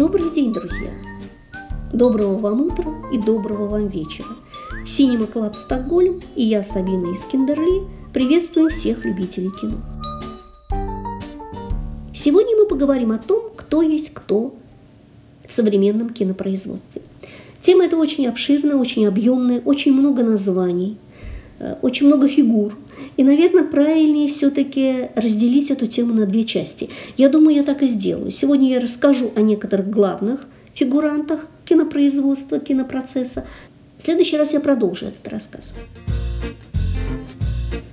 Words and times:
Добрый 0.00 0.30
день, 0.30 0.50
друзья! 0.50 0.90
Доброго 1.92 2.38
вам 2.38 2.62
утра 2.62 2.90
и 3.12 3.18
доброго 3.18 3.66
вам 3.66 3.88
вечера. 3.88 4.28
Cinema 4.86 5.26
Club 5.26 5.54
Стокгольм 5.54 6.22
и 6.34 6.42
я, 6.42 6.62
Сабина 6.62 7.12
из 7.12 7.20
Киндерли, 7.30 7.82
приветствуем 8.14 8.70
всех 8.70 9.04
любителей 9.04 9.50
кино. 9.60 9.76
Сегодня 12.14 12.56
мы 12.56 12.66
поговорим 12.66 13.12
о 13.12 13.18
том, 13.18 13.50
кто 13.54 13.82
есть 13.82 14.14
кто 14.14 14.54
в 15.46 15.52
современном 15.52 16.08
кинопроизводстве. 16.14 17.02
Тема 17.60 17.84
эта 17.84 17.98
очень 17.98 18.26
обширная, 18.26 18.76
очень 18.76 19.06
объемная, 19.06 19.60
очень 19.60 19.92
много 19.92 20.22
названий, 20.22 20.96
э, 21.58 21.76
очень 21.82 22.06
много 22.06 22.26
фигур. 22.26 22.74
И, 23.16 23.24
наверное, 23.24 23.64
правильнее 23.64 24.28
все-таки 24.28 25.10
разделить 25.14 25.70
эту 25.70 25.86
тему 25.86 26.14
на 26.14 26.26
две 26.26 26.44
части. 26.44 26.90
Я 27.16 27.28
думаю, 27.28 27.56
я 27.56 27.62
так 27.62 27.82
и 27.82 27.86
сделаю. 27.86 28.30
Сегодня 28.30 28.70
я 28.70 28.80
расскажу 28.80 29.30
о 29.34 29.40
некоторых 29.40 29.90
главных 29.90 30.46
фигурантах 30.74 31.46
кинопроизводства, 31.64 32.58
кинопроцесса. 32.58 33.44
В 33.98 34.02
следующий 34.02 34.36
раз 34.36 34.52
я 34.52 34.60
продолжу 34.60 35.06
этот 35.06 35.28
рассказ. 35.28 35.72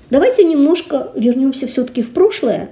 Давайте 0.09 0.45
немножко 0.45 1.11
вернемся 1.15 1.67
все-таки 1.67 2.01
в 2.01 2.11
прошлое. 2.11 2.69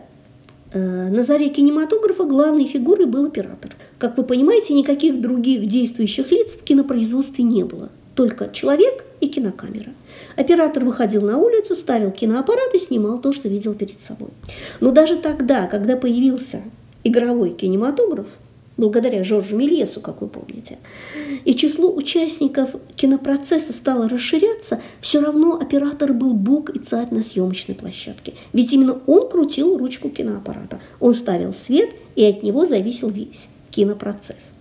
Э, 0.71 1.09
на 1.09 1.23
заре 1.23 1.49
кинематографа 1.49 2.23
главной 2.23 2.65
фигурой 2.65 3.07
был 3.07 3.25
оператор. 3.25 3.75
Как 3.97 4.17
вы 4.17 4.23
понимаете, 4.23 4.73
никаких 4.73 5.19
других 5.19 5.65
действующих 5.67 6.31
лиц 6.31 6.55
в 6.55 6.63
кинопроизводстве 6.63 7.43
не 7.43 7.63
было. 7.63 7.89
Только 8.13 8.49
человек 8.49 9.03
и 9.25 9.27
кинокамера. 9.27 9.91
Оператор 10.35 10.85
выходил 10.85 11.21
на 11.21 11.37
улицу, 11.37 11.75
ставил 11.75 12.11
киноаппарат 12.11 12.73
и 12.73 12.79
снимал 12.79 13.19
то, 13.19 13.33
что 13.33 13.49
видел 13.49 13.73
перед 13.73 13.99
собой. 13.99 14.29
Но 14.79 14.91
даже 14.91 15.17
тогда, 15.17 15.67
когда 15.67 15.97
появился 15.97 16.61
игровой 17.03 17.51
кинематограф, 17.51 18.27
благодаря 18.77 19.23
Жоржу 19.23 19.55
Мельесу, 19.55 20.01
как 20.01 20.21
вы 20.21 20.27
помните, 20.27 20.77
и 21.45 21.55
число 21.55 21.93
участников 21.93 22.75
кинопроцесса 22.95 23.73
стало 23.73 24.09
расширяться, 24.09 24.81
все 25.01 25.21
равно 25.21 25.57
оператор 25.59 26.13
был 26.13 26.33
бог 26.33 26.69
и 26.69 26.79
царь 26.79 27.07
на 27.11 27.23
съемочной 27.23 27.75
площадке. 27.75 28.33
Ведь 28.53 28.73
именно 28.73 28.99
он 29.07 29.29
крутил 29.29 29.77
ручку 29.77 30.09
киноаппарата. 30.09 30.79
Он 30.99 31.13
ставил 31.13 31.53
свет, 31.53 31.89
и 32.15 32.23
от 32.23 32.43
него 32.43 32.65
зависел 32.65 33.09
весь 33.09 33.47
кинопроцесс. 33.71 34.51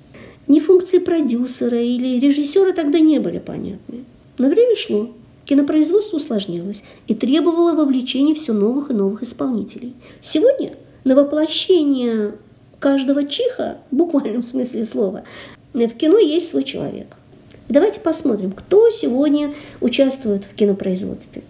Ни 0.46 0.60
функции 0.60 0.98
продюсера 0.98 1.80
или 1.80 2.18
режиссера 2.18 2.72
тогда 2.72 2.98
не 2.98 3.18
были 3.18 3.38
понятны. 3.38 4.04
Но 4.36 4.48
время 4.48 4.74
шло, 4.76 5.10
кинопроизводство 5.44 6.16
усложнялось 6.16 6.82
и 7.06 7.14
требовало 7.14 7.74
вовлечения 7.74 8.34
все 8.34 8.52
новых 8.52 8.90
и 8.90 8.94
новых 8.94 9.22
исполнителей. 9.22 9.94
Сегодня 10.22 10.72
на 11.04 11.14
воплощение 11.14 12.34
каждого 12.80 13.26
чиха, 13.26 13.78
в 13.90 13.96
буквальном 13.96 14.42
смысле 14.44 14.84
слова, 14.84 15.24
в 15.72 15.88
кино 15.90 16.18
есть 16.18 16.50
свой 16.50 16.64
человек. 16.64 17.06
Давайте 17.68 18.00
посмотрим, 18.00 18.52
кто 18.52 18.90
сегодня 18.90 19.54
участвует 19.80 20.44
в 20.44 20.54
кинопроизводстве. 20.54 21.42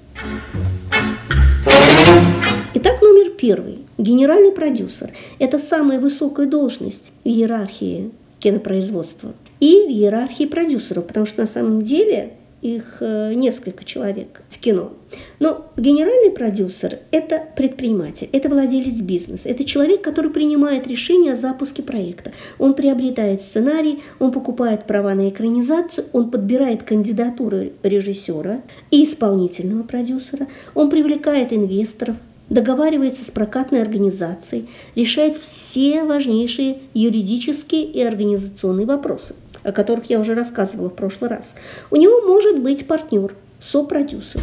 Итак, 2.75 3.03
номер 3.03 3.31
первый. 3.31 3.79
Генеральный 3.99 4.53
продюсер. 4.53 5.11
Это 5.39 5.59
самая 5.59 5.99
высокая 5.99 6.47
должность 6.47 7.13
в 7.25 7.29
иерархии 7.29 8.11
кинопроизводства 8.39 9.33
и 9.59 9.87
в 9.87 9.91
иерархии 9.91 10.45
продюсеров, 10.45 11.07
потому 11.07 11.27
что 11.27 11.41
на 11.41 11.47
самом 11.47 11.83
деле 11.83 12.35
их 12.65 12.97
э, 13.01 13.35
несколько 13.35 13.85
человек 13.85 14.41
в 14.49 14.59
кино. 14.59 14.93
Но 15.39 15.67
генеральный 15.77 16.31
продюсер– 16.31 16.99
это 17.11 17.43
предприниматель, 17.55 18.29
это 18.33 18.49
владелец 18.49 19.01
бизнеса, 19.01 19.51
это 19.51 19.65
человек, 19.65 20.01
который 20.01 20.31
принимает 20.31 20.87
решение 20.87 21.35
о 21.35 21.37
запуске 21.37 21.83
проекта. 21.83 22.33
Он 22.59 22.73
приобретает 22.73 23.43
сценарий, 23.43 24.03
он 24.19 24.33
покупает 24.33 24.87
права 24.87 25.15
на 25.15 25.29
экранизацию, 25.29 26.07
он 26.13 26.31
подбирает 26.31 26.85
кандидатуры 26.85 27.75
режиссера 27.83 28.63
и 28.91 29.05
исполнительного 29.05 29.83
продюсера, 29.83 30.49
он 30.75 30.89
привлекает 30.89 31.53
инвесторов, 31.53 32.17
договаривается 32.49 33.25
с 33.25 33.31
прокатной 33.31 33.83
организацией, 33.83 34.69
решает 34.95 35.37
все 35.37 36.05
важнейшие 36.05 36.79
юридические 36.95 37.85
и 37.85 38.03
организационные 38.03 38.87
вопросы 38.87 39.35
о 39.65 39.73
которых 39.73 40.11
я 40.11 40.21
уже 40.21 40.35
рассказывала 40.35 40.91
в 40.91 40.95
прошлый 40.95 41.31
раз, 41.31 41.55
у 41.91 41.97
него 41.97 42.21
может 42.21 42.61
быть 42.61 42.87
партнер, 42.87 43.35
сопродюсер. 43.61 44.41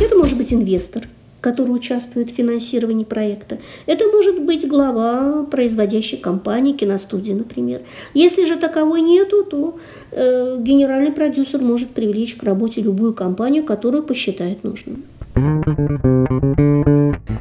Это 0.00 0.14
может 0.16 0.36
быть 0.36 0.52
инвестор, 0.52 1.08
который 1.40 1.70
участвует 1.70 2.30
в 2.30 2.34
финансировании 2.34 3.04
проекта. 3.04 3.58
Это 3.86 4.06
может 4.08 4.42
быть 4.42 4.68
глава 4.68 5.44
производящей 5.44 6.18
компании, 6.18 6.72
киностудии, 6.72 7.32
например. 7.32 7.82
Если 8.12 8.44
же 8.44 8.56
таковой 8.56 9.00
нету, 9.00 9.44
то 9.44 9.78
э, 10.10 10.58
генеральный 10.60 11.12
продюсер 11.12 11.62
может 11.62 11.90
привлечь 11.90 12.34
к 12.34 12.42
работе 12.42 12.82
любую 12.82 13.14
компанию, 13.14 13.64
которую 13.64 14.02
посчитает 14.02 14.64
нужным. 14.64 15.04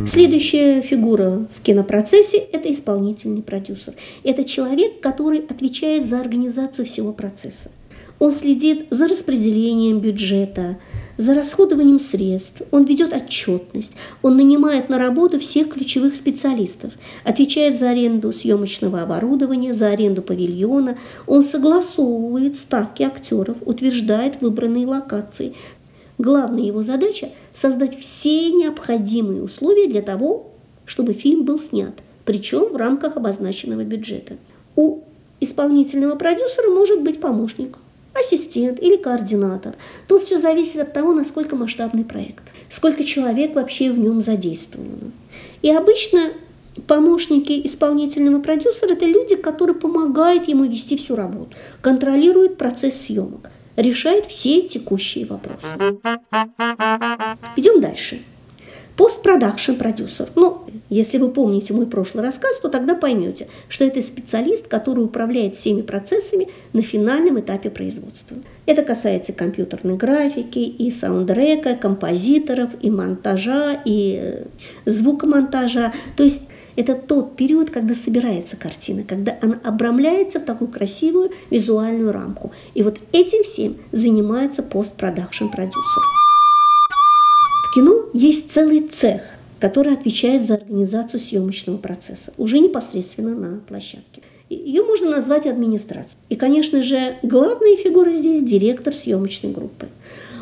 Следующая 0.06 0.82
фигура 0.82 1.48
в 1.56 1.62
кинопроцессе– 1.62 2.38
это 2.52 2.72
исполнительный 2.72 3.42
продюсер. 3.42 3.94
Это 4.24 4.44
человек, 4.44 5.00
который 5.00 5.40
отвечает 5.40 6.06
за 6.06 6.20
организацию 6.20 6.86
всего 6.86 7.14
процесса. 7.14 7.72
Он 8.20 8.32
следит 8.32 8.88
за 8.92 9.08
распределением 9.08 10.00
бюджета, 10.00 10.78
за 11.18 11.34
расходованием 11.34 12.00
средств, 12.00 12.62
он 12.72 12.84
ведет 12.84 13.14
отчетность, 13.14 13.92
он 14.22 14.36
нанимает 14.38 14.90
на 14.90 14.98
работу 14.98 15.40
всех 15.40 15.70
ключевых 15.70 16.16
специалистов, 16.16 16.92
отвечает 17.24 17.80
за 17.80 17.92
аренду 17.92 18.34
съемочного 18.34 19.02
оборудования, 19.02 19.74
за 19.74 19.88
аренду 19.88 20.22
павильона, 20.22 20.98
он 21.26 21.44
согласовывает 21.44 22.56
ставки 22.56 23.04
актеров, 23.04 23.58
утверждает 23.66 24.42
выбранные 24.42 24.86
локации, 24.86 25.56
Главная 26.18 26.64
его 26.64 26.82
задача– 26.84 27.30
создать 27.54 28.00
все 28.00 28.52
необходимые 28.52 29.44
условия 29.44 29.88
для 29.88 30.02
того, 30.02 30.52
чтобы 30.86 31.14
фильм 31.14 31.44
был 31.44 31.60
снят, 31.60 31.94
причем 32.24 32.72
в 32.72 32.76
рамках 32.76 33.18
обозначенного 33.18 33.84
бюджета. 33.84 34.38
У 34.76 35.02
исполнительного 35.42 36.16
продюсера 36.16 36.70
может 36.70 37.02
быть 37.02 37.20
помощник, 37.20 37.78
ассистент 38.14 38.82
или 38.82 38.96
координатор. 38.96 39.76
Тут 40.08 40.24
все 40.24 40.40
зависит 40.40 40.78
от 40.78 40.94
того, 40.94 41.14
насколько 41.14 41.58
масштабный 41.58 42.06
проект, 42.06 42.44
сколько 42.70 43.04
человек 43.04 43.54
вообще 43.54 43.92
в 43.92 44.00
нем 44.00 44.22
задействовано. 44.22 45.12
И 45.62 45.70
обычно 45.70 46.30
помощники 46.88 47.66
исполнительного 47.66 48.42
продюсера– 48.42 48.94
это 48.94 49.06
люди, 49.06 49.36
которые 49.36 49.76
помогают 49.76 50.48
ему 50.48 50.64
вести 50.64 50.96
всю 50.96 51.16
работу, 51.18 51.56
контролируют 51.82 52.58
процесс 52.58 53.02
съемок 53.02 53.50
решает 53.76 54.26
все 54.26 54.62
текущие 54.62 55.26
вопросы. 55.26 55.78
Идем 57.56 57.82
дальше. 57.82 58.22
Постпродакшн 58.98 59.74
продюсер. 59.74 60.30
Ну, 60.36 60.62
если 60.90 61.18
вы 61.18 61.30
помните 61.30 61.74
мой 61.74 61.86
прошлый 61.86 62.24
рассказ, 62.24 62.60
то 62.62 62.70
тогда 62.70 62.96
поймете, 62.96 63.48
что 63.68 63.84
это 63.84 64.02
специалист, 64.02 64.70
который 64.70 65.04
управляет 65.04 65.56
всеми 65.56 65.82
процессами 65.82 66.48
на 66.72 66.82
финальном 66.82 67.40
этапе 67.42 67.70
производства. 67.70 68.38
Это 68.66 68.84
касается 68.84 69.34
компьютерной 69.34 69.98
графики, 69.98 70.60
и 70.60 70.92
саундтрека, 70.92 71.76
композиторов, 71.76 72.72
и 72.82 72.90
монтажа, 72.90 73.82
и 73.84 74.18
э, 74.22 74.46
звукомонтажа. 74.86 75.92
То 76.16 76.24
есть 76.24 76.44
это 76.76 76.96
тот 76.96 77.36
период, 77.36 77.70
когда 77.70 77.96
собирается 77.96 78.58
картина, 78.58 79.04
когда 79.04 79.38
она 79.42 79.60
обрамляется 79.64 80.40
в 80.40 80.44
такую 80.46 80.70
красивую 80.70 81.32
визуальную 81.50 82.12
рамку. 82.12 82.52
И 82.74 82.84
вот 82.84 83.00
этим 83.12 83.44
всем 83.44 83.78
занимается 83.92 84.64
постпродакшн 84.64 85.48
продюсер. 85.48 86.02
В 87.70 87.76
кино 87.76 88.06
есть 88.14 88.52
целый 88.52 88.82
цех, 88.82 89.22
который 89.60 89.94
отвечает 89.94 90.46
за 90.46 90.56
организацию 90.56 91.20
съемочного 91.20 91.78
процесса, 91.78 92.34
уже 92.38 92.60
непосредственно 92.60 93.36
на 93.36 93.60
площадке. 93.60 94.22
Ее 94.50 94.84
можно 94.84 95.10
назвать 95.10 95.48
администрацией. 95.48 96.18
И, 96.30 96.36
конечно 96.36 96.84
же, 96.84 97.18
главная 97.24 97.76
фигура 97.78 98.12
здесь– 98.12 98.44
директор 98.44 98.94
съемочной 98.94 99.52
группы. 99.52 99.88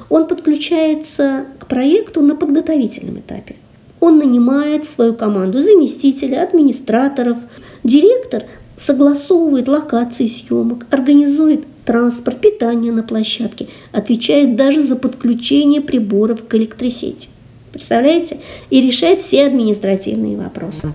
Он 0.10 0.28
подключается 0.28 1.46
к 1.60 1.68
проекту 1.68 2.22
на 2.22 2.36
подготовительном 2.36 3.19
этапе. 3.19 3.56
Он 4.04 4.18
нанимает 4.18 4.86
свою 4.86 5.14
команду 5.14 5.62
заместителя, 5.62 6.44
администраторов. 6.44 7.38
Директор 7.86 8.44
согласовывает 8.76 9.70
локации 9.70 10.28
съемок, 10.28 10.86
организует 10.90 11.64
транспорт, 11.86 12.42
питание 12.42 12.92
на 12.92 13.04
площадке, 13.04 13.68
отвечает 13.94 14.58
даже 14.58 14.84
за 14.84 14.98
подключение 14.98 15.80
приборов 15.80 16.46
к 16.46 16.54
электросети. 16.56 17.30
Представляете? 17.72 18.40
И 18.70 18.82
решает 18.82 19.22
все 19.22 19.46
административные 19.46 20.36
вопросы. 20.36 20.92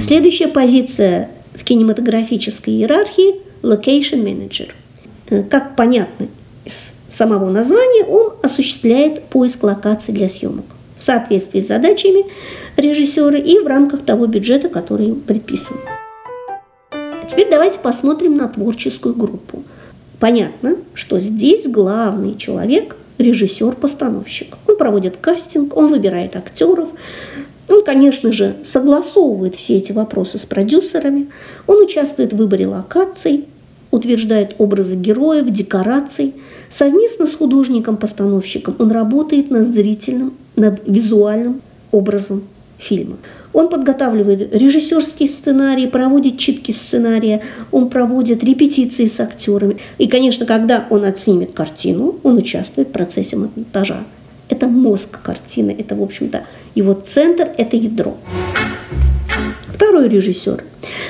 Следующая 0.00 0.48
позиция 0.48 1.30
в 1.54 1.62
кинематографической 1.62 2.74
иерархии– 2.74 3.36
location 3.62 4.24
manager. 4.24 4.70
Э, 5.30 5.44
как 5.44 5.76
понятно 5.76 6.26
из 6.64 6.94
самого 7.08 7.50
названия, 7.50 8.04
он 8.04 8.32
осуществляет 8.42 9.22
поиск 9.28 9.62
локаций 9.62 10.12
для 10.12 10.28
съемок 10.28 10.64
в 10.98 11.02
соответствии 11.02 11.60
с 11.60 11.68
задачами 11.68 12.24
режиссера 12.76 13.36
и 13.36 13.58
в 13.58 13.66
рамках 13.66 14.04
того 14.04 14.26
бюджета, 14.26 14.68
который 14.68 15.06
им 15.08 15.20
предписан. 15.20 15.76
Теперь 17.28 17.50
давайте 17.50 17.78
посмотрим 17.78 18.36
на 18.36 18.48
творческую 18.48 19.14
группу. 19.14 19.62
Понятно, 20.20 20.76
что 20.94 21.20
здесь 21.20 21.66
главный 21.66 22.36
человек– 22.36 22.96
режиссер-постановщик. 23.18 24.56
Он 24.66 24.76
проводит 24.76 25.16
кастинг, 25.16 25.76
он 25.76 25.90
выбирает 25.90 26.36
актеров, 26.36 26.90
он, 27.68 27.84
конечно 27.84 28.32
же, 28.32 28.56
согласовывает 28.64 29.56
все 29.56 29.78
эти 29.78 29.92
вопросы 29.92 30.38
с 30.38 30.46
продюсерами, 30.46 31.28
он 31.66 31.82
участвует 31.82 32.32
в 32.32 32.36
выборе 32.36 32.66
локаций, 32.66 33.46
утверждает 33.90 34.54
образы 34.58 34.96
героев, 34.96 35.50
декораций. 35.50 36.34
Совместно 36.70 37.26
с 37.26 37.34
художником-постановщиком 37.34 38.76
он 38.78 38.90
работает 38.90 39.50
над 39.50 39.74
зрительным, 39.74 40.34
над 40.56 40.80
визуальным 40.86 41.60
образом 41.92 42.42
фильма. 42.78 43.16
Он 43.52 43.70
подготавливает 43.70 44.54
режиссерские 44.54 45.30
сценарии, 45.30 45.86
проводит 45.86 46.38
читки 46.38 46.72
сценария, 46.72 47.42
он 47.72 47.88
проводит 47.88 48.44
репетиции 48.44 49.06
с 49.06 49.18
актерами. 49.18 49.78
И, 49.96 50.08
конечно, 50.08 50.44
когда 50.44 50.84
он 50.90 51.04
отснимет 51.04 51.52
картину, 51.52 52.16
он 52.22 52.36
участвует 52.36 52.88
в 52.88 52.92
процессе 52.92 53.36
монтажа. 53.36 54.04
Это 54.50 54.66
мозг 54.66 55.22
картины, 55.22 55.74
это, 55.76 55.94
в 55.94 56.02
общем-то, 56.02 56.44
его 56.74 56.92
центр, 56.92 57.48
это 57.56 57.76
ядро. 57.76 58.16
Второй 59.68 60.08
режиссер. 60.08 60.62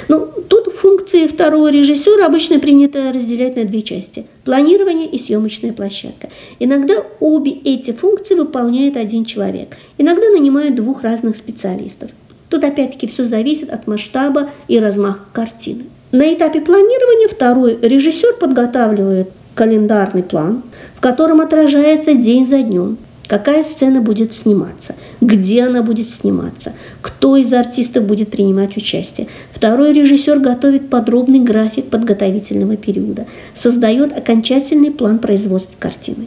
Ну, 0.09 0.29
функции 0.77 1.27
второго 1.27 1.71
режиссера 1.71 2.27
обычно 2.27 2.59
принято 2.59 3.13
разделять 3.13 3.57
на 3.57 3.65
две 3.65 3.83
части– 3.83 4.27
планирование 4.45 5.09
и 5.09 5.19
съемочная 5.19 5.73
площадка. 5.73 6.29
Иногда 6.59 7.03
обе 7.21 7.51
эти 7.51 7.93
функции 7.93 8.35
выполняет 8.35 8.97
один 8.97 9.25
человек, 9.25 9.77
иногда 9.99 10.31
нанимают 10.31 10.75
двух 10.75 11.03
разных 11.03 11.37
специалистов. 11.37 12.11
Тут 12.49 12.63
опять-таки 12.63 13.07
все 13.07 13.27
зависит 13.27 13.71
от 13.71 13.87
масштаба 13.87 14.51
и 14.69 14.79
размаха 14.79 15.25
картины. 15.33 15.87
На 16.13 16.33
этапе 16.33 16.61
планирования 16.61 17.29
второй 17.29 17.79
режиссер 17.81 18.35
подготавливает 18.39 19.31
календарный 19.55 20.23
план, 20.23 20.63
в 20.95 21.01
котором 21.01 21.41
отражается 21.41 22.15
день 22.15 22.47
за 22.47 22.63
днем, 22.63 22.99
какая 23.29 23.65
сцена 23.65 24.01
будет 24.01 24.35
сниматься, 24.35 24.95
где 25.21 25.65
она 25.65 25.83
будет 25.83 26.11
сниматься, 26.11 26.73
кто 27.03 27.37
из 27.37 27.53
артистов 27.53 28.05
будет 28.05 28.31
принимать 28.31 28.77
участие. 28.77 29.29
Второй 29.53 29.93
режиссер 29.93 30.39
готовит 30.39 30.91
подробный 30.91 31.41
график 31.41 31.91
подготовительного 31.91 32.77
периода, 32.77 33.27
создает 33.55 34.17
окончательный 34.17 34.91
план 34.91 35.19
производства 35.19 35.75
картины. 35.79 36.27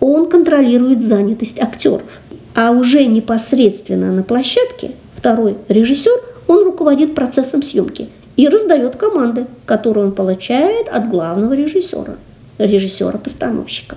Он 0.00 0.28
контролирует 0.28 1.02
занятость 1.02 1.60
актеров. 1.60 2.20
А 2.54 2.70
уже 2.70 3.04
непосредственно 3.06 4.12
на 4.12 4.22
площадке 4.22 4.92
второй 5.14 5.56
режиссер, 5.68 6.12
он 6.46 6.64
руководит 6.64 7.14
процессом 7.14 7.62
съемки 7.62 8.08
и 8.36 8.46
раздает 8.48 8.96
команды, 8.96 9.46
которые 9.66 10.06
он 10.06 10.12
получает 10.12 10.88
от 10.88 11.08
главного 11.08 11.54
режиссера, 11.54 12.16
режиссера-постановщика. 12.58 13.96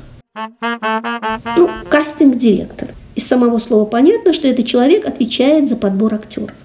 Ну, 1.58 1.70
кастинг-директор. 1.90 2.90
Из 3.16 3.26
самого 3.26 3.58
слова 3.58 3.86
понятно, 3.86 4.34
что 4.34 4.48
этот 4.48 4.68
человек 4.68 5.08
отвечает 5.08 5.68
за 5.68 5.76
подбор 5.76 6.14
актеров. 6.14 6.56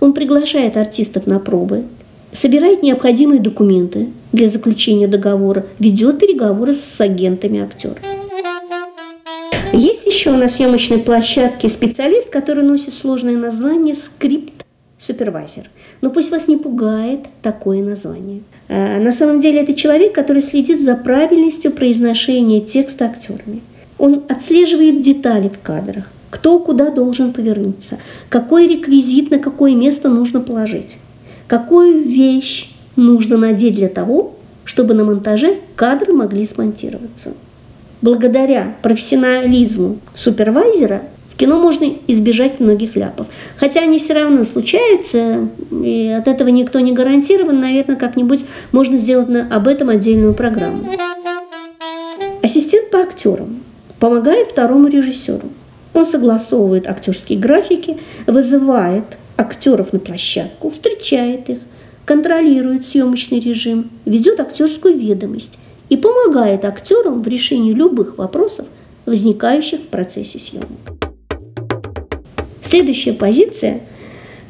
Он 0.00 0.12
приглашает 0.12 0.76
артистов 0.76 1.26
на 1.26 1.38
пробы, 1.38 1.84
собирает 2.32 2.82
необходимые 2.82 3.40
документы 3.40 4.08
для 4.32 4.48
заключения 4.48 5.06
договора, 5.06 5.64
ведет 5.78 6.18
переговоры 6.18 6.74
с 6.74 7.00
агентами 7.00 7.62
актеров. 7.62 7.98
Есть 9.72 10.06
еще 10.06 10.32
на 10.32 10.48
съемочной 10.48 10.98
площадке 10.98 11.70
специалист, 11.70 12.28
который 12.28 12.64
носит 12.64 12.92
сложное 12.92 13.38
название 13.38 13.94
скрипт 13.94 14.61
супервайзер. 15.02 15.68
Но 16.00 16.10
пусть 16.10 16.30
вас 16.30 16.48
не 16.48 16.56
пугает 16.56 17.20
такое 17.42 17.82
название. 17.82 18.42
А, 18.68 18.98
на 19.00 19.12
самом 19.12 19.40
деле 19.40 19.60
это 19.60 19.74
человек, 19.74 20.12
который 20.14 20.42
следит 20.42 20.82
за 20.82 20.94
правильностью 20.94 21.72
произношения 21.72 22.60
текста 22.60 23.06
актерами. 23.06 23.60
Он 23.98 24.22
отслеживает 24.28 25.02
детали 25.02 25.48
в 25.48 25.60
кадрах, 25.60 26.04
кто 26.30 26.58
куда 26.60 26.90
должен 26.90 27.32
повернуться, 27.32 27.98
какой 28.28 28.68
реквизит 28.68 29.30
на 29.30 29.38
какое 29.38 29.74
место 29.74 30.08
нужно 30.08 30.40
положить, 30.40 30.96
какую 31.46 32.02
вещь 32.02 32.72
нужно 32.96 33.36
надеть 33.36 33.74
для 33.74 33.88
того, 33.88 34.34
чтобы 34.64 34.94
на 34.94 35.04
монтаже 35.04 35.58
кадры 35.74 36.12
могли 36.12 36.44
смонтироваться. 36.44 37.34
Благодаря 38.00 38.76
профессионализму 38.82 39.98
супервайзера 40.14 41.02
кино 41.42 41.58
можно 41.58 41.92
избежать 42.06 42.60
многих 42.60 42.94
ляпов. 42.94 43.26
Хотя 43.56 43.80
они 43.80 43.98
все 43.98 44.12
равно 44.12 44.44
случаются, 44.44 45.48
и 45.72 46.06
от 46.16 46.28
этого 46.28 46.46
никто 46.50 46.78
не 46.78 46.92
гарантирован. 46.92 47.58
Наверное, 47.58 47.96
как-нибудь 47.96 48.44
можно 48.70 48.96
сделать 48.96 49.28
на, 49.28 49.48
об 49.52 49.66
этом 49.66 49.88
отдельную 49.88 50.34
программу. 50.34 50.88
Ассистент 52.44 52.92
по 52.92 53.00
актерам 53.00 53.60
помогает 53.98 54.46
второму 54.46 54.86
режиссеру. 54.86 55.50
Он 55.94 56.06
согласовывает 56.06 56.86
актерские 56.86 57.40
графики, 57.40 57.98
вызывает 58.28 59.18
актеров 59.36 59.92
на 59.92 59.98
площадку, 59.98 60.70
встречает 60.70 61.50
их, 61.50 61.58
контролирует 62.04 62.86
съемочный 62.86 63.40
режим, 63.40 63.90
ведет 64.04 64.38
актерскую 64.38 64.96
ведомость 64.96 65.58
и 65.88 65.96
помогает 65.96 66.64
актерам 66.64 67.20
в 67.20 67.26
решении 67.26 67.72
любых 67.72 68.16
вопросов, 68.18 68.66
возникающих 69.06 69.80
в 69.80 69.86
процессе 69.88 70.38
съемок. 70.38 71.01
Следующая 72.72 73.12
позиция, 73.12 73.80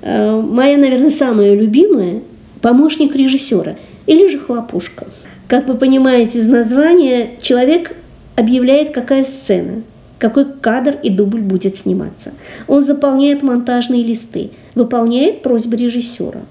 э, 0.00 0.40
моя, 0.40 0.78
наверное, 0.78 1.10
самая 1.10 1.56
любимая, 1.56 2.22
помощник 2.60 3.16
режиссера 3.16 3.74
или 4.06 4.28
же 4.28 4.38
хлопушка. 4.38 5.08
Как 5.48 5.66
вы 5.66 5.74
понимаете 5.74 6.38
из 6.38 6.46
названия, 6.46 7.30
человек 7.42 7.96
объявляет, 8.36 8.92
какая 8.92 9.24
сцена, 9.24 9.82
какой 10.18 10.44
кадр 10.44 10.98
и 11.02 11.10
дубль 11.10 11.40
будет 11.40 11.76
сниматься. 11.76 12.30
Он 12.68 12.80
заполняет 12.80 13.42
монтажные 13.42 14.04
листы, 14.04 14.50
выполняет 14.76 15.42
просьбы 15.42 15.76
режиссера. 15.76 16.42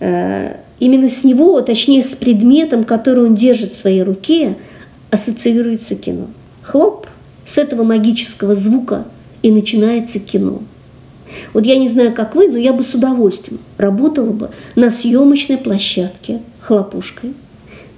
Э, 0.00 0.56
именно 0.80 1.08
с 1.08 1.22
него, 1.22 1.60
точнее 1.60 2.02
с 2.02 2.08
предметом, 2.08 2.82
который 2.82 3.24
он 3.24 3.36
держит 3.36 3.74
в 3.74 3.78
своей 3.78 4.02
руке, 4.02 4.56
ассоциируется 5.12 5.94
кино. 5.94 6.26
Хлоп, 6.62 7.06
с 7.46 7.56
этого 7.56 7.84
магического 7.84 8.56
звука 8.56 9.04
и 9.42 9.52
начинается 9.52 10.18
кино. 10.18 10.62
Вот 11.52 11.64
я 11.64 11.78
не 11.78 11.88
знаю, 11.88 12.14
как 12.14 12.34
вы, 12.34 12.48
но 12.48 12.58
я 12.58 12.72
бы 12.72 12.82
с 12.82 12.94
удовольствием 12.94 13.60
работала 13.78 14.30
бы 14.30 14.50
на 14.76 14.90
съемочной 14.90 15.58
площадке 15.58 16.40
хлопушкой. 16.60 17.34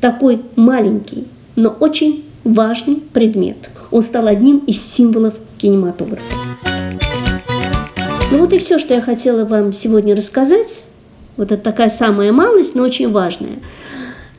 Такой 0.00 0.42
маленький, 0.56 1.26
но 1.56 1.68
очень 1.68 2.24
важный 2.44 2.96
предмет. 2.96 3.70
Он 3.90 4.02
стал 4.02 4.26
одним 4.26 4.58
из 4.58 4.82
символов 4.82 5.34
кинематографа. 5.58 6.34
Ну 8.30 8.38
вот 8.38 8.52
и 8.52 8.58
все, 8.58 8.78
что 8.78 8.94
я 8.94 9.00
хотела 9.00 9.44
вам 9.44 9.72
сегодня 9.72 10.16
рассказать. 10.16 10.84
Вот 11.36 11.52
это 11.52 11.62
такая 11.62 11.90
самая 11.90 12.32
малость, 12.32 12.74
но 12.74 12.82
очень 12.82 13.10
важная. 13.10 13.58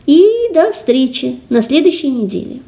И 0.05 0.27
до 0.53 0.71
встречи 0.73 1.39
на 1.49 1.61
следующей 1.61 2.09
неделе. 2.09 2.61